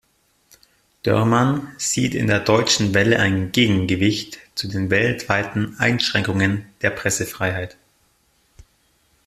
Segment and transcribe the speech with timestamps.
[1.03, 7.77] Dörmann sieht in der Deutschen Welle ein Gegengewicht zu den weltweiten Einschränkungen der Pressefreiheit.